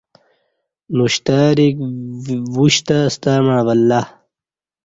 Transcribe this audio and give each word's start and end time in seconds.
ن 0.95 0.97
شتریک 1.13 1.75
وشتہ 2.55 2.97
ا 3.09 3.13
ستمع 3.13 3.57
ولہّ 3.65 4.01